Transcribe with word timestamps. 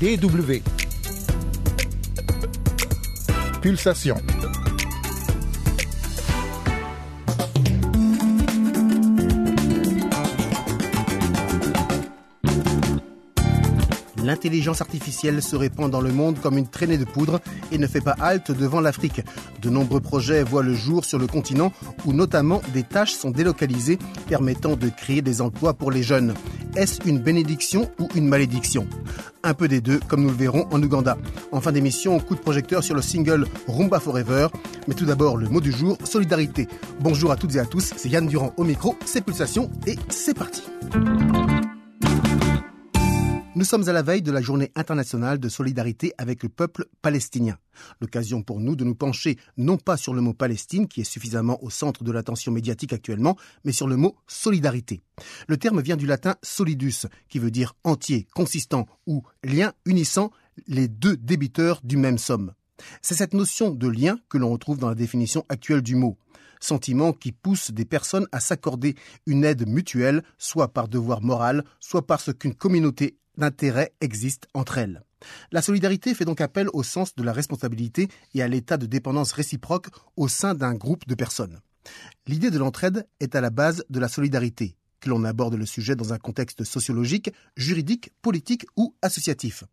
DW. 0.00 0.62
Pulsation. 3.60 4.37
L'intelligence 14.28 14.82
artificielle 14.82 15.42
se 15.42 15.56
répand 15.56 15.90
dans 15.90 16.02
le 16.02 16.12
monde 16.12 16.38
comme 16.38 16.58
une 16.58 16.68
traînée 16.68 16.98
de 16.98 17.06
poudre 17.06 17.40
et 17.72 17.78
ne 17.78 17.86
fait 17.86 18.02
pas 18.02 18.14
halte 18.20 18.50
devant 18.50 18.82
l'Afrique. 18.82 19.22
De 19.62 19.70
nombreux 19.70 20.00
projets 20.00 20.42
voient 20.42 20.62
le 20.62 20.74
jour 20.74 21.06
sur 21.06 21.18
le 21.18 21.26
continent 21.26 21.72
où 22.04 22.12
notamment 22.12 22.60
des 22.74 22.82
tâches 22.82 23.14
sont 23.14 23.30
délocalisées 23.30 23.98
permettant 24.26 24.76
de 24.76 24.90
créer 24.90 25.22
des 25.22 25.40
emplois 25.40 25.72
pour 25.72 25.90
les 25.90 26.02
jeunes. 26.02 26.34
Est-ce 26.76 27.08
une 27.08 27.20
bénédiction 27.20 27.90
ou 27.98 28.06
une 28.14 28.28
malédiction? 28.28 28.86
Un 29.44 29.54
peu 29.54 29.66
des 29.66 29.80
deux, 29.80 29.98
comme 30.08 30.24
nous 30.24 30.28
le 30.28 30.34
verrons 30.34 30.66
en 30.72 30.82
Ouganda. 30.82 31.16
En 31.50 31.62
fin 31.62 31.72
d'émission, 31.72 32.20
coup 32.20 32.34
de 32.34 32.40
projecteur 32.40 32.84
sur 32.84 32.94
le 32.94 33.00
single 33.00 33.46
Rumba 33.66 33.98
Forever. 33.98 34.48
Mais 34.88 34.94
tout 34.94 35.06
d'abord, 35.06 35.38
le 35.38 35.48
mot 35.48 35.62
du 35.62 35.72
jour, 35.72 35.96
solidarité. 36.04 36.68
Bonjour 37.00 37.30
à 37.30 37.36
toutes 37.36 37.54
et 37.56 37.60
à 37.60 37.64
tous, 37.64 37.94
c'est 37.96 38.10
Yann 38.10 38.26
Durand 38.26 38.52
au 38.58 38.64
micro, 38.64 38.94
c'est 39.06 39.24
Pulsation 39.24 39.70
et 39.86 39.96
c'est 40.10 40.34
parti. 40.34 40.64
Nous 43.58 43.64
sommes 43.64 43.88
à 43.88 43.92
la 43.92 44.02
veille 44.02 44.22
de 44.22 44.30
la 44.30 44.40
journée 44.40 44.70
internationale 44.76 45.40
de 45.40 45.48
solidarité 45.48 46.12
avec 46.16 46.44
le 46.44 46.48
peuple 46.48 46.86
palestinien. 47.02 47.58
L'occasion 48.00 48.40
pour 48.40 48.60
nous 48.60 48.76
de 48.76 48.84
nous 48.84 48.94
pencher 48.94 49.36
non 49.56 49.78
pas 49.78 49.96
sur 49.96 50.14
le 50.14 50.20
mot 50.20 50.32
Palestine, 50.32 50.86
qui 50.86 51.00
est 51.00 51.04
suffisamment 51.12 51.60
au 51.64 51.68
centre 51.68 52.04
de 52.04 52.12
l'attention 52.12 52.52
médiatique 52.52 52.92
actuellement, 52.92 53.36
mais 53.64 53.72
sur 53.72 53.88
le 53.88 53.96
mot 53.96 54.14
solidarité. 54.28 55.02
Le 55.48 55.56
terme 55.56 55.82
vient 55.82 55.96
du 55.96 56.06
latin 56.06 56.36
solidus, 56.40 57.08
qui 57.28 57.40
veut 57.40 57.50
dire 57.50 57.74
entier, 57.82 58.28
consistant 58.32 58.86
ou 59.08 59.24
lien 59.42 59.72
unissant 59.86 60.30
les 60.68 60.86
deux 60.86 61.16
débiteurs 61.16 61.80
du 61.82 61.96
même 61.96 62.18
somme. 62.18 62.52
C'est 63.02 63.16
cette 63.16 63.34
notion 63.34 63.70
de 63.70 63.88
lien 63.88 64.20
que 64.28 64.38
l'on 64.38 64.50
retrouve 64.50 64.78
dans 64.78 64.88
la 64.88 64.94
définition 64.94 65.44
actuelle 65.48 65.82
du 65.82 65.96
mot 65.96 66.16
sentiment 66.60 67.12
qui 67.12 67.30
pousse 67.30 67.70
des 67.70 67.84
personnes 67.84 68.26
à 68.32 68.40
s'accorder 68.40 68.96
une 69.26 69.44
aide 69.44 69.68
mutuelle, 69.68 70.24
soit 70.38 70.72
par 70.72 70.88
devoir 70.88 71.22
moral, 71.22 71.64
soit 71.78 72.06
parce 72.06 72.32
qu'une 72.32 72.54
communauté 72.54 73.16
d'intérêt 73.38 73.92
existe 74.00 74.46
entre 74.54 74.78
elles. 74.78 75.02
La 75.50 75.62
solidarité 75.62 76.14
fait 76.14 76.24
donc 76.24 76.40
appel 76.40 76.68
au 76.72 76.82
sens 76.82 77.14
de 77.14 77.22
la 77.22 77.32
responsabilité 77.32 78.08
et 78.34 78.42
à 78.42 78.48
l'état 78.48 78.76
de 78.76 78.86
dépendance 78.86 79.32
réciproque 79.32 79.88
au 80.16 80.28
sein 80.28 80.54
d'un 80.54 80.74
groupe 80.74 81.06
de 81.06 81.14
personnes. 81.14 81.60
L'idée 82.26 82.50
de 82.50 82.58
l'entraide 82.58 83.06
est 83.20 83.34
à 83.34 83.40
la 83.40 83.50
base 83.50 83.84
de 83.88 83.98
la 83.98 84.08
solidarité, 84.08 84.76
que 85.00 85.08
l'on 85.08 85.24
aborde 85.24 85.54
le 85.54 85.66
sujet 85.66 85.96
dans 85.96 86.12
un 86.12 86.18
contexte 86.18 86.64
sociologique, 86.64 87.32
juridique, 87.56 88.12
politique 88.22 88.66
ou 88.76 88.94
associatif. 89.02 89.64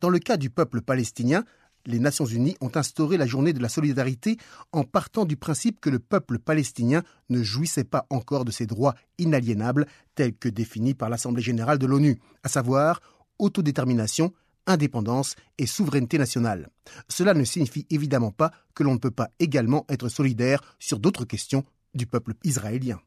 Dans 0.00 0.10
le 0.10 0.18
cas 0.18 0.36
du 0.36 0.50
peuple 0.50 0.80
palestinien, 0.80 1.44
les 1.86 1.98
Nations 1.98 2.24
Unies 2.24 2.56
ont 2.60 2.70
instauré 2.74 3.16
la 3.16 3.26
journée 3.26 3.52
de 3.52 3.60
la 3.60 3.68
solidarité 3.68 4.36
en 4.72 4.84
partant 4.84 5.24
du 5.24 5.36
principe 5.36 5.80
que 5.80 5.90
le 5.90 5.98
peuple 5.98 6.38
palestinien 6.38 7.02
ne 7.28 7.42
jouissait 7.42 7.84
pas 7.84 8.06
encore 8.10 8.44
de 8.44 8.50
ses 8.50 8.66
droits 8.66 8.94
inaliénables 9.18 9.86
tels 10.14 10.34
que 10.34 10.48
définis 10.48 10.94
par 10.94 11.08
l'Assemblée 11.08 11.42
générale 11.42 11.78
de 11.78 11.86
l'ONU, 11.86 12.18
à 12.42 12.48
savoir 12.48 13.00
autodétermination, 13.38 14.32
indépendance 14.66 15.36
et 15.58 15.66
souveraineté 15.66 16.18
nationale. 16.18 16.68
Cela 17.08 17.34
ne 17.34 17.44
signifie 17.44 17.86
évidemment 17.90 18.32
pas 18.32 18.50
que 18.74 18.82
l'on 18.82 18.94
ne 18.94 18.98
peut 18.98 19.10
pas 19.10 19.30
également 19.38 19.84
être 19.88 20.08
solidaire 20.08 20.60
sur 20.78 20.98
d'autres 20.98 21.24
questions 21.24 21.64
du 21.94 22.06
peuple 22.06 22.34
israélien. 22.44 23.00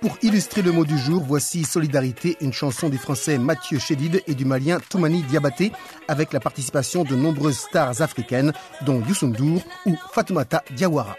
Pour 0.00 0.16
illustrer 0.22 0.62
le 0.62 0.72
mot 0.72 0.84
du 0.84 0.96
jour, 0.96 1.22
voici 1.22 1.64
Solidarité, 1.64 2.36
une 2.40 2.54
chanson 2.54 2.88
du 2.88 2.96
français 2.96 3.36
Mathieu 3.36 3.78
Chédid 3.78 4.22
et 4.26 4.34
du 4.34 4.46
malien 4.46 4.78
Toumani 4.88 5.22
Diabaté, 5.22 5.72
avec 6.08 6.32
la 6.32 6.40
participation 6.40 7.04
de 7.04 7.14
nombreuses 7.14 7.58
stars 7.58 8.00
africaines, 8.00 8.52
dont 8.86 9.02
Youssou 9.06 9.26
N'Dour 9.26 9.62
ou 9.84 9.96
Fatoumata 10.12 10.64
Diawara. 10.70 11.16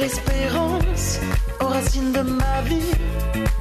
L'espérance 0.00 1.18
aux 1.60 1.66
racines 1.66 2.12
de 2.12 2.20
ma 2.20 2.62
vie. 2.62 3.57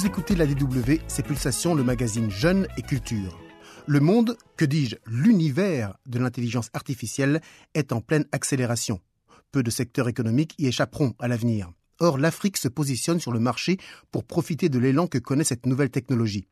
Vous 0.00 0.06
écoutez 0.06 0.34
la 0.34 0.46
DW, 0.46 0.94
c'est 1.08 1.26
Pulsation, 1.26 1.74
le 1.74 1.84
magazine 1.84 2.30
Jeunes 2.30 2.66
et 2.78 2.80
Culture. 2.80 3.38
Le 3.86 4.00
monde, 4.00 4.38
que 4.56 4.64
dis-je, 4.64 4.96
l'univers 5.04 5.98
de 6.06 6.18
l'intelligence 6.18 6.70
artificielle 6.72 7.42
est 7.74 7.92
en 7.92 8.00
pleine 8.00 8.24
accélération. 8.32 9.00
Peu 9.52 9.62
de 9.62 9.68
secteurs 9.68 10.08
économiques 10.08 10.54
y 10.56 10.68
échapperont 10.68 11.12
à 11.18 11.28
l'avenir. 11.28 11.70
Or, 11.98 12.16
l'Afrique 12.16 12.56
se 12.56 12.68
positionne 12.68 13.20
sur 13.20 13.30
le 13.30 13.40
marché 13.40 13.76
pour 14.10 14.24
profiter 14.24 14.70
de 14.70 14.78
l'élan 14.78 15.06
que 15.06 15.18
connaît 15.18 15.44
cette 15.44 15.66
nouvelle 15.66 15.90
technologie. 15.90 16.46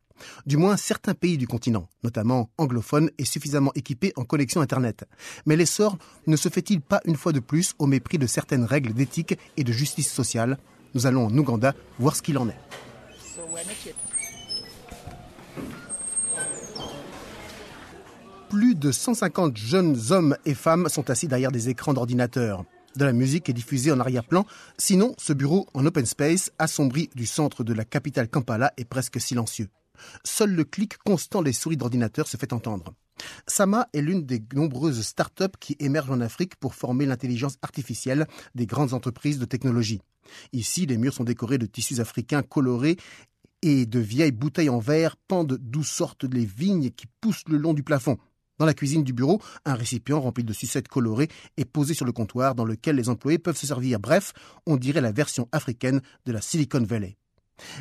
Du 0.45 0.59
moins, 0.59 0.77
certains 0.77 1.15
pays 1.15 1.39
du 1.39 1.47
continent, 1.47 1.89
notamment 2.05 2.51
anglophones, 2.59 3.09
est 3.17 3.25
suffisamment 3.25 3.73
équipés 3.75 4.13
en 4.17 4.25
connexion 4.25 4.61
Internet. 4.61 5.07
Mais 5.47 5.57
l'essor 5.57 5.97
ne 6.27 6.37
se 6.37 6.51
fait-il 6.51 6.83
pas 6.83 7.01
une 7.07 7.17
fois 7.17 7.33
de 7.33 7.41
plus 7.41 7.73
au 7.79 7.87
mépris 7.87 8.19
de 8.19 8.27
certaines 8.27 8.65
règles 8.65 8.93
d'éthique 8.93 9.39
et 9.57 9.65
de 9.65 9.73
justice 9.73 10.13
sociale? 10.13 10.59
Nous 10.93 11.07
allons 11.07 11.25
en 11.25 11.39
Ouganda 11.39 11.75
voir 11.99 12.15
ce 12.15 12.21
qu'il 12.21 12.37
en 12.37 12.51
est. 12.51 12.61
Plus 18.49 18.75
de 18.75 18.91
150 18.91 19.57
jeunes 19.57 19.99
hommes 20.11 20.37
et 20.45 20.55
femmes 20.55 20.89
sont 20.89 21.11
assis 21.11 21.29
derrière 21.29 21.53
des 21.53 21.69
écrans 21.69 21.93
d'ordinateur. 21.93 22.65
De 22.97 23.05
la 23.05 23.13
musique 23.13 23.49
est 23.49 23.53
diffusée 23.53 23.93
en 23.93 24.01
arrière-plan. 24.01 24.47
Sinon, 24.79 25.15
ce 25.19 25.33
bureau 25.33 25.69
en 25.75 25.85
open 25.87 26.07
space, 26.07 26.51
assombri 26.59 27.11
du 27.15 27.27
centre 27.27 27.63
de 27.63 27.73
la 27.75 27.85
capitale 27.85 28.29
Kampala, 28.29 28.73
est 28.77 28.85
presque 28.85 29.21
silencieux. 29.21 29.69
Seul 30.25 30.55
le 30.55 30.65
clic 30.65 30.99
constant 30.99 31.43
des 31.43 31.53
souris 31.53 31.77
d'ordinateur 31.77 32.27
se 32.27 32.37
fait 32.37 32.53
entendre. 32.53 32.95
Sama 33.47 33.89
est 33.93 34.01
l'une 34.01 34.27
des 34.27 34.43
nombreuses 34.55 35.03
start-up 35.03 35.57
qui 35.61 35.77
émergent 35.79 36.11
en 36.11 36.21
Afrique 36.21 36.57
pour 36.57 36.75
former 36.75 37.07
l'intelligence 37.07 37.57
artificielle 37.63 38.27
des 38.55 38.67
grandes 38.67 38.95
entreprises 38.95 39.39
de 39.39 39.45
technologie. 39.45 40.01
Ici, 40.53 40.87
les 40.87 40.99
murs 40.99 41.15
sont 41.15 41.25
décorés 41.25 41.59
de 41.59 41.67
tissus 41.67 42.01
africains 42.01 42.43
colorés 42.43 42.97
et 43.63 43.87
de 43.87 43.99
vieilles 43.99 44.33
bouteilles 44.33 44.69
en 44.69 44.79
verre 44.79 45.17
pendent 45.17 45.59
d'où 45.61 45.83
sortent 45.83 46.25
les 46.25 46.45
vignes 46.45 46.91
qui 46.91 47.07
poussent 47.21 47.49
le 47.49 47.57
long 47.57 47.75
du 47.75 47.83
plafond. 47.83 48.19
Dans 48.59 48.67
la 48.67 48.75
cuisine 48.75 49.05
du 49.05 49.13
bureau, 49.13 49.41
un 49.65 49.75
récipient 49.75 50.21
rempli 50.21 50.43
de 50.43 50.53
sucettes 50.53 50.89
colorées 50.89 51.29
est 51.57 51.65
posé 51.65 51.95
sur 51.95 52.05
le 52.05 52.13
comptoir 52.13 52.57
dans 52.57 52.65
lequel 52.65 52.97
les 52.97 53.09
employés 53.09 53.39
peuvent 53.39 53.57
se 53.57 53.67
servir. 53.67 54.01
Bref, 54.01 54.33
on 54.67 54.77
dirait 54.77 55.01
la 55.01 55.13
version 55.13 55.49
africaine 55.53 56.01
de 56.27 56.33
la 56.33 56.41
Silicon 56.41 56.83
Valley. 56.83 57.17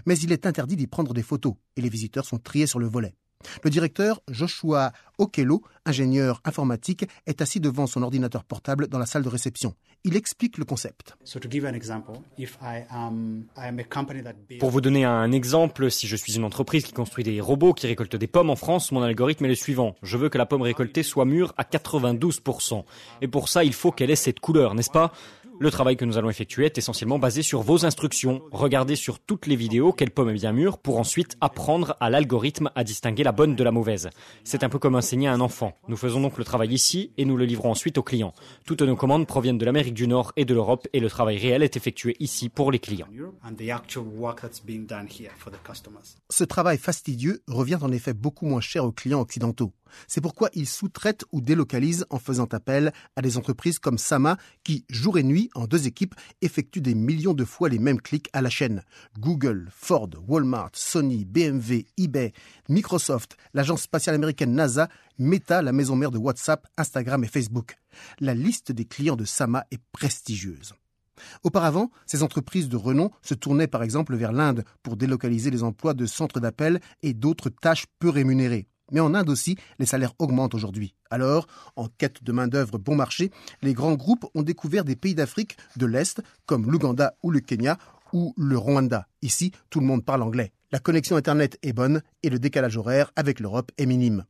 Mais 0.06 0.18
il 0.20 0.32
est 0.32 0.46
interdit 0.46 0.76
d'y 0.76 0.88
prendre 0.88 1.14
des 1.14 1.24
photos 1.24 1.56
et 1.76 1.82
les 1.82 1.90
visiteurs 1.90 2.26
sont 2.26 2.38
triés 2.38 2.68
sur 2.68 2.80
le 2.80 2.88
volet. 2.88 3.16
Le 3.64 3.70
directeur, 3.70 4.22
Joshua 4.30 4.92
Okello, 5.18 5.62
ingénieur 5.86 6.42
informatique, 6.44 7.06
est 7.26 7.42
assis 7.42 7.60
devant 7.60 7.88
son 7.88 8.04
ordinateur 8.04 8.44
portable 8.44 8.88
dans 8.88 9.00
la 9.00 9.06
salle 9.06 9.24
de 9.24 9.30
réception. 9.30 9.74
Il 10.04 10.16
explique 10.16 10.58
le 10.58 10.66
concept. 10.66 11.18
Pour 14.60 14.70
vous 14.70 14.82
donner 14.82 15.06
un 15.06 15.32
exemple, 15.32 15.92
si 15.92 16.08
je 16.08 16.16
suis 16.16 16.36
une 16.36 16.44
entreprise 16.44 16.86
qui 16.86 16.94
construit 16.94 17.24
des 17.24 17.42
robots 17.42 17.74
qui 17.74 17.88
récoltent 17.88 18.16
des 18.16 18.28
pommes 18.28 18.50
en 18.50 18.56
France, 18.56 18.92
mon 18.92 19.02
algorithme 19.02 19.46
est 19.46 19.50
le 19.50 19.56
suivant. 19.56 19.96
Je 20.04 20.18
veux 20.18 20.30
que 20.30 20.38
la 20.38 20.46
pomme 20.46 20.62
récoltée 20.62 21.04
soit 21.04 21.26
mûre 21.26 21.54
à 21.58 21.64
92%. 21.64 22.84
Et 23.22 23.28
pour 23.28 23.50
ça, 23.50 23.64
il 23.64 23.74
faut 23.74 23.92
qu'elle 23.92 24.12
ait 24.12 24.16
cette 24.16 24.40
couleur, 24.40 24.76
n'est-ce 24.76 24.92
pas? 24.92 25.12
Le 25.60 25.72
travail 25.72 25.98
que 25.98 26.06
nous 26.06 26.18
allons 26.18 26.30
effectuer 26.30 26.66
est 26.66 26.78
essentiellement 26.78 27.18
basé 27.18 27.42
sur 27.42 27.62
vos 27.62 27.84
instructions. 27.86 28.44
Regardez 28.52 28.96
sur 28.96 29.20
toutes 29.20 29.48
les 29.48 29.56
vidéos 29.56 29.92
quelle 29.92 30.12
pomme 30.12 30.30
est 30.30 30.34
bien 30.34 30.52
mûre 30.52 30.78
pour 30.78 31.00
ensuite 31.00 31.36
apprendre 31.42 31.98
à 32.00 32.12
l'algorithme 32.12 32.70
à 32.76 32.84
distinguer 32.84 33.24
la 33.24 33.32
bonne 33.32 33.56
de 33.56 33.64
la 33.64 33.72
mauvaise. 33.72 34.10
C'est 34.44 34.64
un 34.64 34.70
peu 34.70 34.78
comme 34.78 34.96
enseigner 34.96 35.28
à 35.28 35.34
un 35.34 35.42
enfant. 35.42 35.74
Nous 35.88 35.98
faisons 35.98 36.22
donc 36.22 36.38
le 36.38 36.44
travail 36.44 36.74
ici 36.74 37.12
et 37.18 37.26
nous 37.26 37.38
le 37.38 37.46
livrons 37.46 37.72
ensuite 37.72 37.98
aux 37.98 38.04
clients. 38.04 38.34
Toutes 38.66 38.84
nos 38.84 38.96
commandes 38.96 39.26
proviennent 39.26 39.58
de 39.58 39.66
l'Amérique 39.66 39.96
du 39.96 40.08
Nord 40.08 40.32
et 40.36 40.46
de 40.46 40.54
l'Europe 40.54 40.88
et 40.94 41.00
le 41.00 41.10
travail 41.10 41.38
réel 41.38 41.64
est 41.64 41.76
effectué 41.76 42.16
ici 42.20 42.50
pour 42.50 42.72
les 42.72 42.80
clients. 42.80 43.08
Ce 46.30 46.44
travail 46.44 46.78
fastidieux 46.78 47.42
revient 47.48 47.80
en 47.82 47.92
effet 47.92 48.14
beaucoup 48.14 48.46
moins 48.46 48.62
cher 48.62 48.86
aux 48.86 48.92
clients 48.92 49.22
occidentaux. 49.22 49.74
C'est 50.08 50.22
pourquoi 50.22 50.50
il 50.54 50.68
sous-traite 50.68 51.26
ou 51.32 51.42
délocalise 51.42 52.06
en 52.10 52.20
faisant 52.20 52.48
appel 52.52 52.94
à 53.16 53.22
des 53.22 53.38
entreprises 53.38 53.80
comme 53.80 53.98
Sama 53.98 54.38
qui, 54.64 54.86
jour 54.90 55.18
et 55.18 55.24
nuit, 55.24 55.50
en 55.56 55.66
deux 55.66 55.88
équipes, 55.88 56.16
effectuent 56.42 56.82
des 56.82 56.96
millions 56.96 57.34
de 57.34 57.46
fois 57.46 57.70
les 57.70 57.80
mêmes 57.80 58.02
clics 58.02 58.30
à 58.34 58.42
la 58.42 58.50
chaîne. 58.50 58.84
Google, 59.20 59.70
Ford, 59.72 60.10
Walmart, 60.28 60.72
Sony, 60.74 61.26
BMW, 61.26 61.86
eBay, 61.98 62.34
Microsoft, 62.70 63.38
l'agence 63.54 63.84
spatiale 63.84 64.16
américaine 64.16 64.54
NASA, 64.54 64.90
Meta, 65.18 65.62
la 65.62 65.72
maison 65.72 65.96
mère 65.96 66.12
de 66.12 66.18
WhatsApp, 66.18 66.68
Instagram 66.78 67.24
et 67.24 67.28
Facebook. 67.28 67.76
La 68.20 68.34
liste 68.34 68.72
des 68.72 68.86
clients 68.86 69.16
de 69.16 69.26
Sama 69.26 69.66
est 69.72 69.82
prestigieuse. 69.92 70.74
Auparavant, 71.44 71.92
ces 72.06 72.24
entreprises 72.24 72.70
de 72.70 72.78
renom 72.78 73.12
se 73.22 73.34
tournaient 73.34 73.68
par 73.68 73.84
exemple 73.84 74.16
vers 74.16 74.32
l'Inde 74.32 74.64
pour 74.84 74.98
délocaliser 74.98 75.50
les 75.50 75.64
emplois 75.64 75.94
de 75.94 76.06
centres 76.06 76.40
d'appel 76.40 76.80
et 77.02 77.14
d'autres 77.14 77.50
tâches 77.50 77.86
peu 78.00 78.10
rémunérées. 78.10 78.68
Mais 78.92 79.00
en 79.00 79.14
Inde 79.14 79.30
aussi, 79.30 79.58
les 79.80 79.86
salaires 79.86 80.14
augmentent 80.20 80.56
aujourd'hui. 80.56 80.96
Alors, 81.10 81.48
en 81.76 81.88
quête 81.88 82.24
de 82.24 82.32
main-d'œuvre 82.32 82.78
bon 82.78 82.96
marché, 82.96 83.32
les 83.62 83.74
grands 83.74 83.96
groupes 83.96 84.26
ont 84.34 84.44
découvert 84.44 84.86
des 84.86 84.96
pays 84.96 85.16
d'Afrique 85.16 85.58
de 85.76 85.86
l'Est, 85.86 86.22
comme 86.46 86.70
l'Ouganda 86.72 87.16
ou 87.24 87.32
le 87.32 87.40
Kenya, 87.40 87.78
ou 88.14 88.34
le 88.38 88.58
Rwanda. 88.58 89.08
Ici, 89.22 89.52
tout 89.70 89.80
le 89.80 89.86
monde 89.86 90.06
parle 90.06 90.24
anglais. 90.24 90.54
La 90.72 90.80
connexion 90.80 91.16
Internet 91.16 91.58
est 91.62 91.74
bonne 91.74 92.02
et 92.24 92.30
le 92.30 92.40
décalage 92.40 92.78
horaire 92.78 93.12
avec 93.16 93.40
l'Europe 93.40 93.72
est 93.78 93.86
minime. 93.86 94.26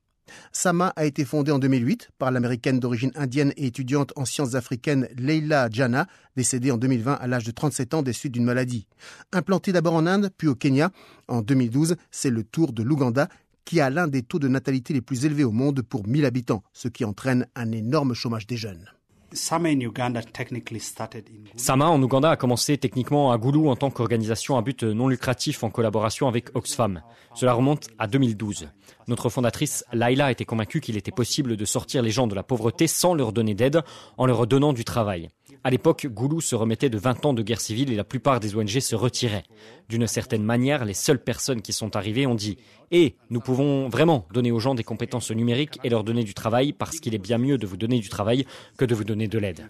Sama 0.51 0.93
a 0.95 1.05
été 1.05 1.25
fondée 1.25 1.51
en 1.51 1.59
2008 1.59 2.09
par 2.17 2.31
l'américaine 2.31 2.79
d'origine 2.79 3.11
indienne 3.15 3.53
et 3.57 3.65
étudiante 3.65 4.13
en 4.15 4.25
sciences 4.25 4.55
africaines 4.55 5.07
Leila 5.17 5.69
Jana, 5.71 6.07
décédée 6.35 6.71
en 6.71 6.77
2020 6.77 7.13
à 7.13 7.27
l'âge 7.27 7.45
de 7.45 7.51
37 7.51 7.93
ans 7.93 8.01
des 8.01 8.13
suites 8.13 8.33
d'une 8.33 8.43
maladie. 8.43 8.87
Implantée 9.31 9.71
d'abord 9.71 9.93
en 9.93 10.05
Inde, 10.05 10.29
puis 10.37 10.47
au 10.47 10.55
Kenya, 10.55 10.91
en 11.27 11.41
2012, 11.41 11.95
c'est 12.11 12.29
le 12.29 12.43
tour 12.43 12.73
de 12.73 12.83
l'Ouganda 12.83 13.29
qui 13.67 13.81
a 13.81 13.89
l'un 13.89 14.07
des 14.07 14.23
taux 14.23 14.39
de 14.39 14.47
natalité 14.47 14.93
les 14.93 15.01
plus 15.01 15.25
élevés 15.25 15.43
au 15.43 15.51
monde 15.51 15.81
pour 15.81 16.07
1000 16.07 16.23
habitants, 16.23 16.63
ce 16.71 16.87
qui 16.87 17.03
entraîne 17.03 17.47
un 17.53 17.73
énorme 17.73 18.13
chômage 18.13 18.47
des 18.47 18.55
jeunes. 18.55 18.85
Sama 19.33 19.67
in 19.67 19.81
Uganda 19.81 20.21
technically 20.21 20.79
started 20.79 21.25
in 21.29 21.39
Gulu. 21.43 21.51
Sama 21.57 21.87
en 21.87 22.01
Ouganda 22.01 22.31
a 22.31 22.37
commencé 22.37 22.77
techniquement 22.77 23.33
à 23.33 23.37
Goulou 23.37 23.67
en 23.67 23.75
tant 23.75 23.89
qu'organisation 23.91 24.57
à 24.57 24.61
but 24.61 24.83
non 24.83 25.09
lucratif 25.09 25.65
en 25.65 25.69
collaboration 25.69 26.29
avec 26.29 26.55
Oxfam. 26.55 27.01
Cela 27.35 27.51
remonte 27.51 27.89
à 27.99 28.07
2012. 28.07 28.69
Notre 29.09 29.27
fondatrice 29.27 29.83
Laila 29.91 30.31
était 30.31 30.45
convaincue 30.45 30.79
qu'il 30.79 30.95
était 30.95 31.11
possible 31.11 31.57
de 31.57 31.65
sortir 31.65 32.01
les 32.01 32.11
gens 32.11 32.27
de 32.27 32.35
la 32.35 32.43
pauvreté 32.43 32.87
sans 32.87 33.15
leur 33.15 33.33
donner 33.33 33.53
d'aide, 33.53 33.81
en 34.17 34.27
leur 34.27 34.47
donnant 34.47 34.71
du 34.71 34.85
travail. 34.85 35.27
À 35.63 35.69
l'époque, 35.69 36.07
Goulou 36.07 36.41
se 36.41 36.55
remettait 36.55 36.89
de 36.89 36.97
20 36.97 37.25
ans 37.25 37.33
de 37.33 37.43
guerre 37.43 37.61
civile 37.61 37.91
et 37.91 37.95
la 37.95 38.03
plupart 38.03 38.39
des 38.39 38.55
ONG 38.55 38.79
se 38.79 38.95
retiraient. 38.95 39.43
D'une 39.89 40.07
certaine 40.07 40.43
manière, 40.43 40.85
les 40.85 40.93
seules 40.93 41.23
personnes 41.23 41.61
qui 41.61 41.73
sont 41.73 41.95
arrivées 41.95 42.27
ont 42.27 42.35
dit 42.35 42.57
Et 42.91 43.15
nous 43.29 43.39
pouvons 43.39 43.89
vraiment 43.89 44.27
donner 44.33 44.51
aux 44.51 44.59
gens 44.59 44.75
des 44.75 44.83
compétences 44.83 45.31
numériques 45.31 45.79
et 45.83 45.89
leur 45.89 46.03
donner 46.03 46.23
du 46.23 46.33
travail 46.33 46.73
parce 46.73 46.99
qu'il 46.99 47.15
est 47.15 47.19
bien 47.19 47.37
mieux 47.37 47.57
de 47.57 47.67
vous 47.67 47.77
donner 47.77 47.99
du 47.99 48.09
travail 48.09 48.45
que 48.77 48.85
de 48.85 48.95
vous 48.95 49.03
donner 49.03 49.27
de 49.27 49.39
l'aide. 49.39 49.67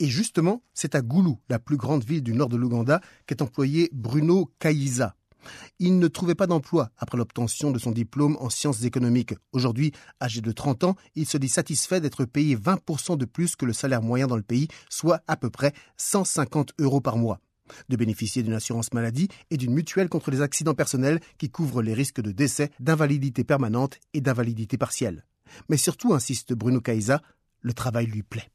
Et 0.00 0.06
justement, 0.06 0.62
c'est 0.74 0.94
à 0.94 1.00
Goulou, 1.00 1.38
la 1.48 1.58
plus 1.58 1.76
grande 1.76 2.04
ville 2.04 2.22
du 2.22 2.32
nord 2.32 2.48
de 2.48 2.56
l'Ouganda, 2.56 3.00
qu'est 3.26 3.42
employé 3.42 3.90
Bruno 3.92 4.50
Kayiza. 4.60 5.16
Il 5.80 6.00
ne 6.00 6.08
trouvait 6.08 6.34
pas 6.34 6.48
d'emploi 6.48 6.90
après 6.96 7.16
l'obtention 7.16 7.70
de 7.70 7.78
son 7.78 7.92
diplôme 7.92 8.36
en 8.40 8.50
sciences 8.50 8.82
économiques. 8.82 9.34
Aujourd'hui, 9.52 9.92
âgé 10.20 10.40
de 10.40 10.50
30 10.50 10.82
ans, 10.82 10.96
il 11.14 11.24
se 11.24 11.38
dit 11.38 11.48
satisfait 11.48 12.00
d'être 12.00 12.24
payé 12.24 12.56
20% 12.56 13.16
de 13.16 13.24
plus 13.24 13.54
que 13.54 13.64
le 13.64 13.72
salaire 13.72 14.02
moyen 14.02 14.26
dans 14.26 14.36
le 14.36 14.42
pays, 14.42 14.66
soit 14.90 15.22
à 15.28 15.36
peu 15.36 15.50
près 15.50 15.72
150 15.96 16.72
euros 16.80 17.00
par 17.00 17.16
mois. 17.16 17.38
De 17.88 17.96
bénéficier 17.96 18.42
d'une 18.42 18.54
assurance 18.54 18.92
maladie 18.92 19.28
et 19.50 19.56
d'une 19.56 19.72
mutuelle 19.72 20.08
contre 20.08 20.32
les 20.32 20.40
accidents 20.40 20.74
personnels 20.74 21.20
qui 21.38 21.48
couvre 21.48 21.80
les 21.80 21.94
risques 21.94 22.22
de 22.22 22.32
décès, 22.32 22.70
d'invalidité 22.80 23.44
permanente 23.44 23.98
et 24.14 24.20
d'invalidité 24.20 24.78
partielle. 24.78 25.24
Mais 25.68 25.76
surtout, 25.76 26.12
insiste 26.12 26.54
Bruno 26.54 26.80
Kaïsa, 26.80 27.22
le 27.60 27.72
travail 27.72 28.06
lui 28.06 28.24
plaît. 28.24 28.50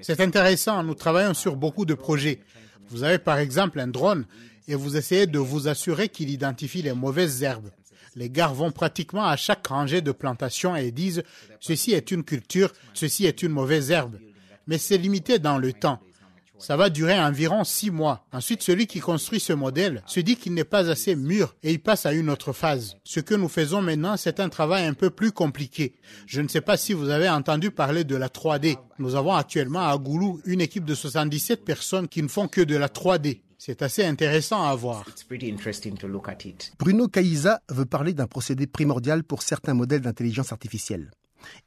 C'est 0.00 0.20
intéressant, 0.20 0.82
nous 0.82 0.94
travaillons 0.94 1.34
sur 1.34 1.56
beaucoup 1.56 1.84
de 1.84 1.94
projets. 1.94 2.40
Vous 2.88 3.04
avez 3.04 3.18
par 3.18 3.38
exemple 3.38 3.80
un 3.80 3.86
drone 3.88 4.26
et 4.68 4.74
vous 4.74 4.96
essayez 4.96 5.26
de 5.26 5.38
vous 5.38 5.68
assurer 5.68 6.08
qu'il 6.08 6.30
identifie 6.30 6.82
les 6.82 6.92
mauvaises 6.92 7.42
herbes. 7.42 7.70
Les 8.14 8.28
gars 8.28 8.48
vont 8.48 8.70
pratiquement 8.70 9.24
à 9.24 9.36
chaque 9.36 9.66
rangée 9.66 10.02
de 10.02 10.12
plantation 10.12 10.76
et 10.76 10.90
disent 10.90 11.22
ceci 11.60 11.92
est 11.92 12.10
une 12.10 12.24
culture, 12.24 12.72
ceci 12.92 13.24
est 13.24 13.42
une 13.42 13.52
mauvaise 13.52 13.90
herbe. 13.90 14.18
Mais 14.66 14.78
c'est 14.78 14.98
limité 14.98 15.38
dans 15.38 15.58
le 15.58 15.72
temps. 15.72 15.98
Ça 16.62 16.76
va 16.76 16.90
durer 16.90 17.18
environ 17.18 17.64
six 17.64 17.90
mois. 17.90 18.24
Ensuite, 18.32 18.62
celui 18.62 18.86
qui 18.86 19.00
construit 19.00 19.40
ce 19.40 19.52
modèle 19.52 20.04
se 20.06 20.20
dit 20.20 20.36
qu'il 20.36 20.54
n'est 20.54 20.62
pas 20.62 20.88
assez 20.88 21.16
mûr 21.16 21.56
et 21.64 21.72
il 21.72 21.82
passe 21.82 22.06
à 22.06 22.12
une 22.12 22.30
autre 22.30 22.52
phase. 22.52 22.98
Ce 23.02 23.18
que 23.18 23.34
nous 23.34 23.48
faisons 23.48 23.82
maintenant, 23.82 24.16
c'est 24.16 24.38
un 24.38 24.48
travail 24.48 24.86
un 24.86 24.94
peu 24.94 25.10
plus 25.10 25.32
compliqué. 25.32 25.96
Je 26.24 26.40
ne 26.40 26.46
sais 26.46 26.60
pas 26.60 26.76
si 26.76 26.92
vous 26.92 27.08
avez 27.08 27.28
entendu 27.28 27.72
parler 27.72 28.04
de 28.04 28.14
la 28.14 28.28
3D. 28.28 28.76
Nous 29.00 29.16
avons 29.16 29.34
actuellement 29.34 29.88
à 29.88 29.98
Goulou 29.98 30.40
une 30.44 30.60
équipe 30.60 30.84
de 30.84 30.94
77 30.94 31.64
personnes 31.64 32.06
qui 32.06 32.22
ne 32.22 32.28
font 32.28 32.46
que 32.46 32.60
de 32.60 32.76
la 32.76 32.86
3D. 32.86 33.40
C'est 33.58 33.82
assez 33.82 34.04
intéressant 34.04 34.62
à 34.62 34.72
voir. 34.76 35.04
It's 35.08 35.24
pretty 35.24 35.50
interesting 35.50 35.96
to 35.98 36.06
look 36.06 36.28
at 36.28 36.44
it. 36.44 36.72
Bruno 36.78 37.08
Kaïsa 37.08 37.60
veut 37.70 37.86
parler 37.86 38.14
d'un 38.14 38.28
procédé 38.28 38.68
primordial 38.68 39.24
pour 39.24 39.42
certains 39.42 39.74
modèles 39.74 40.02
d'intelligence 40.02 40.52
artificielle. 40.52 41.10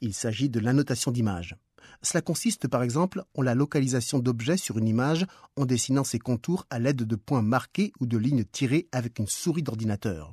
Il 0.00 0.14
s'agit 0.14 0.48
de 0.48 0.60
l'annotation 0.60 1.10
d'images. 1.10 1.54
Cela 2.02 2.22
consiste 2.22 2.68
par 2.68 2.82
exemple 2.82 3.24
en 3.34 3.42
la 3.42 3.54
localisation 3.54 4.18
d'objets 4.18 4.56
sur 4.56 4.78
une 4.78 4.88
image 4.88 5.26
en 5.56 5.66
dessinant 5.66 6.04
ses 6.04 6.18
contours 6.18 6.66
à 6.70 6.78
l'aide 6.78 7.02
de 7.02 7.16
points 7.16 7.42
marqués 7.42 7.92
ou 8.00 8.06
de 8.06 8.18
lignes 8.18 8.44
tirées 8.44 8.88
avec 8.92 9.18
une 9.18 9.26
souris 9.26 9.62
d'ordinateur. 9.62 10.32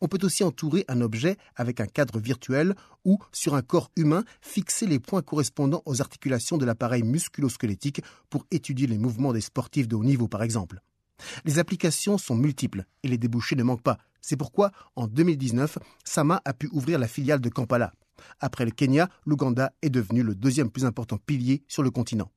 On 0.00 0.08
peut 0.08 0.18
aussi 0.22 0.44
entourer 0.44 0.84
un 0.88 1.00
objet 1.00 1.36
avec 1.56 1.80
un 1.80 1.86
cadre 1.86 2.18
virtuel 2.18 2.74
ou, 3.04 3.18
sur 3.32 3.54
un 3.54 3.62
corps 3.62 3.90
humain, 3.96 4.24
fixer 4.40 4.86
les 4.86 4.98
points 4.98 5.22
correspondant 5.22 5.82
aux 5.84 6.00
articulations 6.00 6.56
de 6.56 6.64
l'appareil 6.64 7.02
musculo-squelettique 7.02 8.02
pour 8.30 8.46
étudier 8.50 8.86
les 8.86 8.98
mouvements 8.98 9.32
des 9.32 9.40
sportifs 9.40 9.88
de 9.88 9.96
haut 9.96 10.04
niveau 10.04 10.28
par 10.28 10.42
exemple. 10.42 10.80
Les 11.44 11.58
applications 11.58 12.16
sont 12.16 12.36
multiples 12.36 12.84
et 13.02 13.08
les 13.08 13.18
débouchés 13.18 13.56
ne 13.56 13.64
manquent 13.64 13.82
pas. 13.82 13.98
C'est 14.20 14.36
pourquoi, 14.36 14.72
en 14.94 15.06
2019, 15.06 15.78
Sama 16.04 16.40
a 16.44 16.52
pu 16.52 16.68
ouvrir 16.72 16.98
la 16.98 17.08
filiale 17.08 17.40
de 17.40 17.48
Kampala. 17.48 17.92
Après 18.40 18.64
le 18.64 18.70
Kenya, 18.70 19.08
l'Ouganda 19.26 19.72
est 19.82 19.90
devenu 19.90 20.22
le 20.22 20.34
deuxième 20.34 20.70
plus 20.70 20.84
important 20.84 21.18
pilier 21.18 21.62
sur 21.68 21.82
le 21.82 21.90
continent. 21.90 22.30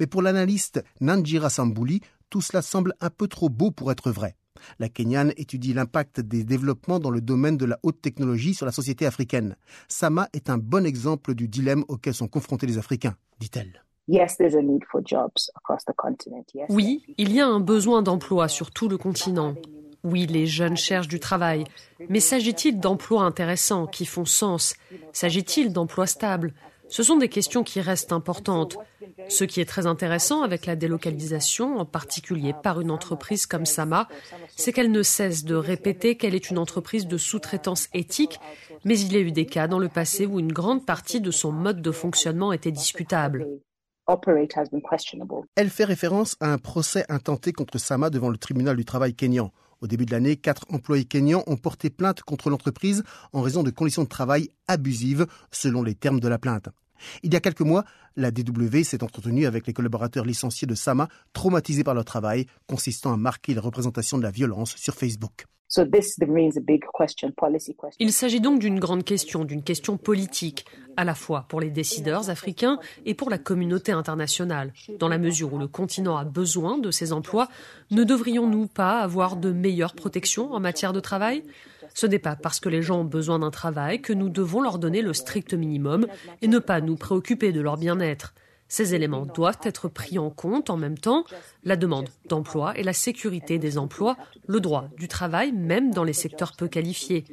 Mais 0.00 0.06
pour 0.06 0.22
l'analyste 0.22 0.84
Nanjira 1.00 1.50
Sambouli, 1.50 2.00
tout 2.30 2.40
cela 2.40 2.62
semble 2.62 2.94
un 3.00 3.10
peu 3.10 3.28
trop 3.28 3.48
beau 3.48 3.70
pour 3.70 3.92
être 3.92 4.10
vrai. 4.10 4.36
La 4.78 4.88
Kenyane 4.88 5.32
étudie 5.36 5.74
l'impact 5.74 6.20
des 6.20 6.44
développements 6.44 7.00
dans 7.00 7.10
le 7.10 7.20
domaine 7.20 7.56
de 7.56 7.64
la 7.64 7.78
haute 7.82 8.00
technologie 8.00 8.54
sur 8.54 8.66
la 8.66 8.72
société 8.72 9.06
africaine. 9.06 9.56
Sama 9.88 10.28
est 10.32 10.50
un 10.50 10.58
bon 10.58 10.86
exemple 10.86 11.34
du 11.34 11.48
dilemme 11.48 11.84
auquel 11.88 12.14
sont 12.14 12.28
confrontés 12.28 12.66
les 12.66 12.78
Africains, 12.78 13.16
dit-elle. 13.40 13.84
Oui, 16.68 17.02
il 17.18 17.32
y 17.32 17.40
a 17.40 17.46
un 17.46 17.60
besoin 17.60 18.02
d'emploi 18.02 18.48
sur 18.48 18.70
tout 18.70 18.88
le 18.88 18.98
continent. 18.98 19.54
Oui, 20.04 20.26
les 20.26 20.46
jeunes 20.46 20.76
cherchent 20.76 21.08
du 21.08 21.20
travail. 21.20 21.64
Mais 22.08 22.20
s'agit-il 22.20 22.80
d'emplois 22.80 23.22
intéressants, 23.22 23.86
qui 23.86 24.04
font 24.04 24.24
sens? 24.24 24.74
S'agit-il 25.12 25.72
d'emplois 25.72 26.06
stables? 26.06 26.52
Ce 26.88 27.02
sont 27.02 27.16
des 27.16 27.28
questions 27.28 27.64
qui 27.64 27.80
restent 27.80 28.12
importantes. 28.12 28.76
Ce 29.28 29.44
qui 29.44 29.60
est 29.60 29.64
très 29.64 29.86
intéressant 29.86 30.42
avec 30.42 30.66
la 30.66 30.76
délocalisation, 30.76 31.78
en 31.78 31.86
particulier 31.86 32.52
par 32.62 32.82
une 32.82 32.90
entreprise 32.90 33.46
comme 33.46 33.64
Sama, 33.64 34.08
c'est 34.56 34.72
qu'elle 34.72 34.90
ne 34.90 35.02
cesse 35.02 35.44
de 35.44 35.54
répéter 35.54 36.16
qu'elle 36.16 36.34
est 36.34 36.50
une 36.50 36.58
entreprise 36.58 37.06
de 37.06 37.16
sous-traitance 37.16 37.88
éthique, 37.94 38.38
mais 38.84 38.98
il 38.98 39.12
y 39.12 39.16
a 39.16 39.20
eu 39.20 39.32
des 39.32 39.46
cas 39.46 39.68
dans 39.68 39.78
le 39.78 39.88
passé 39.88 40.26
où 40.26 40.38
une 40.38 40.52
grande 40.52 40.84
partie 40.84 41.22
de 41.22 41.30
son 41.30 41.50
mode 41.50 41.80
de 41.80 41.92
fonctionnement 41.92 42.52
était 42.52 42.72
discutable. 42.72 43.46
Elle 45.56 45.70
fait 45.70 45.84
référence 45.84 46.36
à 46.40 46.52
un 46.52 46.58
procès 46.58 47.04
intenté 47.08 47.52
contre 47.52 47.78
Sama 47.78 48.10
devant 48.10 48.28
le 48.28 48.36
tribunal 48.36 48.76
du 48.76 48.84
travail 48.84 49.14
kényan. 49.14 49.50
Au 49.82 49.88
début 49.88 50.06
de 50.06 50.12
l'année, 50.12 50.36
quatre 50.36 50.64
employés 50.70 51.04
kenyans 51.04 51.42
ont 51.48 51.56
porté 51.56 51.90
plainte 51.90 52.22
contre 52.22 52.50
l'entreprise 52.50 53.02
en 53.32 53.42
raison 53.42 53.64
de 53.64 53.70
conditions 53.70 54.04
de 54.04 54.08
travail 54.08 54.48
abusives, 54.68 55.26
selon 55.50 55.82
les 55.82 55.96
termes 55.96 56.20
de 56.20 56.28
la 56.28 56.38
plainte. 56.38 56.68
Il 57.24 57.32
y 57.32 57.36
a 57.36 57.40
quelques 57.40 57.62
mois, 57.62 57.84
la 58.14 58.30
DW 58.30 58.84
s'est 58.84 59.02
entretenue 59.02 59.44
avec 59.44 59.66
les 59.66 59.72
collaborateurs 59.72 60.24
licenciés 60.24 60.68
de 60.68 60.76
Sama, 60.76 61.08
traumatisés 61.32 61.82
par 61.82 61.94
leur 61.94 62.04
travail, 62.04 62.46
consistant 62.68 63.12
à 63.12 63.16
marquer 63.16 63.54
la 63.54 63.60
représentation 63.60 64.18
de 64.18 64.22
la 64.22 64.30
violence 64.30 64.76
sur 64.76 64.94
Facebook. 64.94 65.46
Il 67.98 68.12
s'agit 68.12 68.40
donc 68.40 68.58
d'une 68.58 68.78
grande 68.78 69.04
question, 69.04 69.44
d'une 69.44 69.62
question 69.62 69.96
politique, 69.96 70.66
à 70.98 71.04
la 71.04 71.14
fois 71.14 71.46
pour 71.48 71.60
les 71.60 71.70
décideurs 71.70 72.28
africains 72.28 72.78
et 73.06 73.14
pour 73.14 73.30
la 73.30 73.38
communauté 73.38 73.92
internationale. 73.92 74.74
Dans 74.98 75.08
la 75.08 75.16
mesure 75.16 75.54
où 75.54 75.58
le 75.58 75.68
continent 75.68 76.18
a 76.18 76.24
besoin 76.24 76.76
de 76.76 76.90
ces 76.90 77.12
emplois, 77.12 77.48
ne 77.90 78.04
devrions-nous 78.04 78.66
pas 78.66 79.00
avoir 79.00 79.36
de 79.36 79.50
meilleures 79.50 79.94
protections 79.94 80.52
en 80.52 80.60
matière 80.60 80.92
de 80.92 81.00
travail? 81.00 81.42
Ce 81.94 82.06
n'est 82.06 82.18
pas 82.18 82.36
parce 82.36 82.60
que 82.60 82.68
les 82.68 82.82
gens 82.82 83.00
ont 83.00 83.04
besoin 83.04 83.38
d'un 83.38 83.50
travail 83.50 84.02
que 84.02 84.12
nous 84.12 84.28
devons 84.28 84.60
leur 84.60 84.78
donner 84.78 85.00
le 85.00 85.14
strict 85.14 85.54
minimum 85.54 86.06
et 86.42 86.48
ne 86.48 86.58
pas 86.58 86.82
nous 86.82 86.96
préoccuper 86.96 87.52
de 87.52 87.60
leur 87.60 87.78
bien-être. 87.78 88.34
Ces 88.72 88.94
éléments 88.94 89.26
doivent 89.26 89.60
être 89.64 89.88
pris 89.88 90.18
en 90.18 90.30
compte 90.30 90.70
en 90.70 90.78
même 90.78 90.96
temps, 90.96 91.26
la 91.62 91.76
demande 91.76 92.08
d'emploi 92.30 92.74
et 92.78 92.82
la 92.82 92.94
sécurité 92.94 93.58
des 93.58 93.76
emplois, 93.76 94.16
le 94.46 94.60
droit 94.60 94.88
du 94.96 95.08
travail, 95.08 95.52
même 95.52 95.90
dans 95.90 96.04
les 96.04 96.14
secteurs 96.14 96.52
peu 96.56 96.68
qualifiés. 96.68 97.24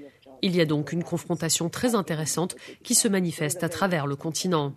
Il 0.42 0.54
y 0.54 0.60
a 0.60 0.66
donc 0.66 0.92
une 0.92 1.06
confrontation 1.06 1.70
très 1.70 1.96
intéressante 1.96 2.58
qui 2.84 2.94
se 2.94 3.08
manifeste 3.08 3.64
à 3.64 3.70
travers 3.70 4.06
le 4.06 4.18
continent. 4.18 4.76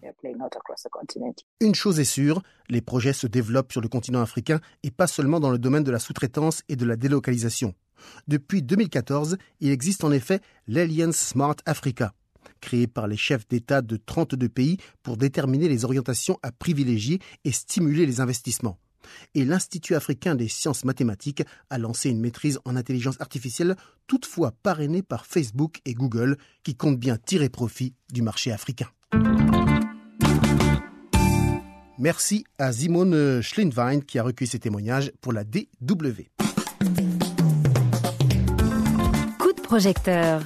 Une 1.61 1.75
chose 1.75 1.99
est 1.99 2.05
sûre, 2.05 2.41
les 2.69 2.81
projets 2.81 3.13
se 3.13 3.27
développent 3.27 3.73
sur 3.73 3.81
le 3.81 3.89
continent 3.89 4.23
africain 4.23 4.61
et 4.85 4.93
pas 4.93 5.09
seulement 5.09 5.41
dans 5.41 5.51
le 5.51 5.59
domaine 5.59 5.83
de 5.83 5.91
la 5.91 5.99
sous-traitance 5.99 6.63
et 6.69 6.77
de 6.77 6.85
la 6.85 6.95
délocalisation. 6.95 7.75
Depuis 8.29 8.63
2014, 8.63 9.37
il 9.59 9.71
existe 9.73 10.05
en 10.05 10.13
effet 10.13 10.41
l'Alliance 10.69 11.17
Smart 11.17 11.57
Africa, 11.67 12.15
créé 12.63 12.87
par 12.87 13.07
les 13.07 13.19
chefs 13.19 13.47
d'État 13.47 13.83
de 13.83 13.99
32 13.99 14.49
pays 14.49 14.79
pour 15.03 15.19
déterminer 15.19 15.69
les 15.69 15.85
orientations 15.85 16.39
à 16.43 16.51
privilégier 16.51 17.19
et 17.45 17.53
stimuler 17.53 18.07
les 18.07 18.21
investissements. 18.21 18.79
Et 19.35 19.45
l'Institut 19.45 19.95
africain 19.95 20.35
des 20.35 20.49
sciences 20.49 20.85
mathématiques 20.85 21.43
a 21.69 21.77
lancé 21.77 22.09
une 22.09 22.21
maîtrise 22.21 22.59
en 22.65 22.77
intelligence 22.77 23.21
artificielle, 23.21 23.77
toutefois 24.07 24.53
parrainée 24.63 25.03
par 25.03 25.27
Facebook 25.27 25.81
et 25.85 25.93
Google, 25.93 26.39
qui 26.63 26.75
comptent 26.75 27.01
bien 27.01 27.19
tirer 27.19 27.49
profit 27.49 27.95
du 28.13 28.23
marché 28.23 28.53
africain. 28.53 28.89
Merci 31.99 32.45
à 32.59 32.73
Simone 32.73 33.43
Schlindwein 33.43 34.01
qui 34.01 34.19
a 34.19 34.23
recueilli 34.23 34.51
ces 34.51 34.59
témoignages 34.59 35.13
pour 35.21 35.33
la 35.33 35.45
DW. 35.45 36.23
Coup 39.39 39.53
de 39.53 39.61
projecteur. 39.63 40.43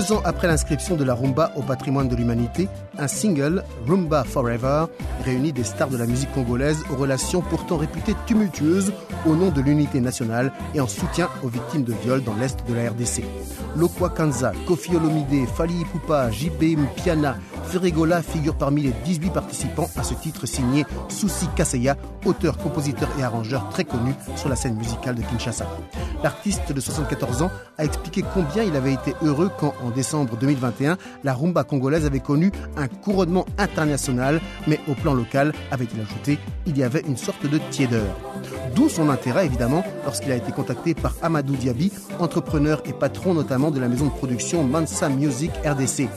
Deux 0.00 0.14
ans 0.14 0.22
après 0.24 0.46
l'inscription 0.46 0.96
de 0.96 1.04
la 1.04 1.12
rumba 1.12 1.52
au 1.56 1.62
patrimoine 1.62 2.08
de 2.08 2.16
l'humanité, 2.16 2.68
un 2.96 3.06
single, 3.06 3.62
Rumba 3.86 4.24
Forever, 4.24 4.86
réunit 5.26 5.52
des 5.52 5.62
stars 5.62 5.90
de 5.90 5.98
la 5.98 6.06
musique 6.06 6.32
congolaise 6.32 6.82
aux 6.90 6.96
relations 6.96 7.42
pourtant 7.42 7.76
réputées 7.76 8.14
tumultueuses 8.26 8.94
au 9.26 9.36
nom 9.36 9.50
de 9.50 9.60
l'unité 9.60 10.00
nationale 10.00 10.52
et 10.74 10.80
en 10.80 10.86
soutien 10.86 11.28
aux 11.42 11.48
victimes 11.48 11.84
de 11.84 11.92
viols 11.92 12.24
dans 12.24 12.34
l'est 12.36 12.66
de 12.66 12.72
la 12.72 12.88
RDC. 12.88 13.22
Lokwa 13.76 14.08
Kanza, 14.08 14.52
Kofi 14.66 14.96
Olomide, 14.96 15.46
Fali 15.54 15.82
Ipupa, 15.82 16.30
JB 16.30 16.78
Piana, 16.96 17.36
Ferregola 17.70 18.20
figurent 18.20 18.56
parmi 18.56 18.82
les 18.82 18.92
18 19.04 19.30
participants 19.32 19.88
à 19.96 20.02
ce 20.02 20.14
titre 20.14 20.44
signé 20.44 20.84
Soussi 21.08 21.46
Kaseya, 21.54 21.96
auteur, 22.24 22.58
compositeur 22.58 23.08
et 23.16 23.22
arrangeur 23.22 23.68
très 23.70 23.84
connu 23.84 24.12
sur 24.34 24.48
la 24.48 24.56
scène 24.56 24.74
musicale 24.74 25.14
de 25.14 25.22
Kinshasa. 25.22 25.68
L'artiste 26.24 26.72
de 26.72 26.80
74 26.80 27.42
ans 27.42 27.50
a 27.78 27.84
expliqué 27.84 28.24
combien 28.34 28.64
il 28.64 28.74
avait 28.74 28.94
été 28.94 29.14
heureux 29.22 29.52
quand, 29.56 29.72
en 29.84 29.90
décembre 29.90 30.36
2021, 30.36 30.98
la 31.22 31.32
rumba 31.32 31.62
congolaise 31.62 32.06
avait 32.06 32.18
connu 32.18 32.50
un 32.76 32.88
couronnement 32.88 33.46
international, 33.56 34.40
mais 34.66 34.80
au 34.88 34.94
plan 34.94 35.14
local, 35.14 35.52
avait-il 35.70 36.00
ajouté, 36.00 36.40
il 36.66 36.76
y 36.76 36.82
avait 36.82 37.04
une 37.06 37.16
sorte 37.16 37.46
de 37.46 37.58
tiédeur. 37.70 38.16
D'où 38.74 38.88
son 38.88 39.10
intérêt, 39.10 39.46
évidemment, 39.46 39.84
lorsqu'il 40.04 40.32
a 40.32 40.36
été 40.36 40.50
contacté 40.50 40.94
par 40.94 41.14
Amadou 41.22 41.54
Diaby, 41.54 41.92
entrepreneur 42.18 42.82
et 42.84 42.92
patron 42.92 43.32
notamment 43.32 43.70
de 43.70 43.78
la 43.78 43.88
maison 43.88 44.06
de 44.06 44.10
production 44.10 44.64
Mansa 44.64 45.08
Music 45.08 45.52
RDC 45.64 46.08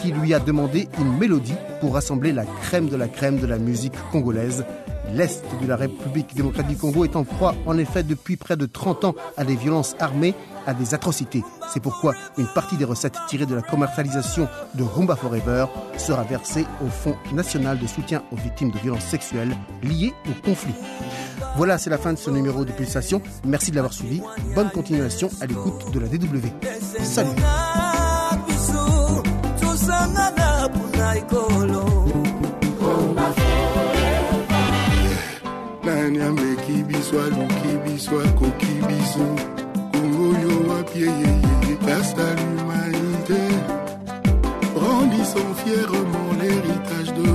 qui 0.00 0.12
lui 0.12 0.34
a 0.34 0.40
demandé 0.40 0.88
une 0.98 1.18
mélodie 1.18 1.54
pour 1.80 1.94
rassembler 1.94 2.32
la 2.32 2.44
crème 2.44 2.88
de 2.88 2.96
la 2.96 3.08
crème 3.08 3.38
de 3.38 3.46
la 3.46 3.58
musique 3.58 3.94
congolaise. 4.10 4.64
L'Est 5.12 5.44
de 5.60 5.66
la 5.66 5.76
République 5.76 6.34
démocratique 6.34 6.70
du 6.70 6.76
Congo 6.76 7.04
est 7.04 7.16
en 7.16 7.24
proie, 7.24 7.54
en 7.66 7.76
effet, 7.78 8.02
depuis 8.02 8.36
près 8.36 8.56
de 8.56 8.66
30 8.66 9.04
ans 9.04 9.14
à 9.36 9.44
des 9.44 9.56
violences 9.56 9.96
armées, 9.98 10.34
à 10.66 10.74
des 10.74 10.94
atrocités. 10.94 11.42
C'est 11.72 11.80
pourquoi 11.80 12.14
une 12.38 12.46
partie 12.46 12.76
des 12.76 12.84
recettes 12.84 13.16
tirées 13.28 13.46
de 13.46 13.54
la 13.54 13.62
commercialisation 13.62 14.48
de 14.74 14.84
Rumba 14.84 15.16
Forever 15.16 15.66
sera 15.98 16.22
versée 16.22 16.64
au 16.84 16.88
Fonds 16.88 17.16
national 17.32 17.78
de 17.78 17.86
soutien 17.86 18.22
aux 18.30 18.36
victimes 18.36 18.70
de 18.70 18.78
violences 18.78 19.04
sexuelles 19.04 19.54
liées 19.82 20.12
au 20.28 20.46
conflit. 20.46 20.74
Voilà, 21.56 21.78
c'est 21.78 21.90
la 21.90 21.98
fin 21.98 22.12
de 22.12 22.18
ce 22.18 22.30
numéro 22.30 22.64
de 22.64 22.72
Pulsation. 22.72 23.20
Merci 23.44 23.70
de 23.72 23.76
l'avoir 23.76 23.92
suivi. 23.92 24.22
Bonne 24.54 24.70
continuation 24.70 25.28
à 25.40 25.46
l'écoute 25.46 25.92
de 25.92 25.98
la 25.98 26.06
DW. 26.06 26.46
Salut 27.02 27.30
nani 35.84 36.22
ameki 36.22 36.84
biso 36.88 37.20
aluki 37.24 37.72
biso 37.84 38.20
akoki 38.20 38.72
biso 38.88 39.24
kongo 39.92 40.26
yo 40.42 40.52
wapi 40.68 40.98
eyeyeye 41.08 41.50
à 42.26 42.30
l'humanité. 42.38 43.42
Brandissons 44.74 45.54
fièrement 45.64 46.30
l'héritage 46.40 47.12
de 47.14 47.30